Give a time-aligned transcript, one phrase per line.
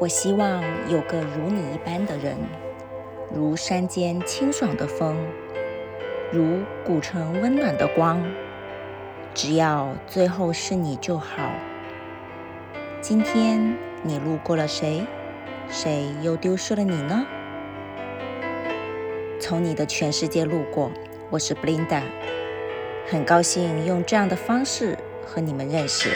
[0.00, 2.34] 我希望有个如你一般的人，
[3.34, 5.14] 如山间清爽的风，
[6.32, 8.24] 如古城温暖的光。
[9.34, 11.52] 只要最后是你就好。
[13.02, 15.04] 今天你路过了谁？
[15.68, 17.26] 谁又丢失了你呢？
[19.38, 20.90] 从你的全世界路过，
[21.28, 22.00] 我是 Blinda，
[23.06, 26.08] 很高兴用这样的方式和你们认识。